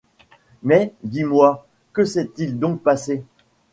Mais, 0.63 0.95
dis-moi, 1.03 1.67
que 1.93 2.05
s’est-il 2.05 2.57
donc 2.57 2.81
passé? 2.81 3.23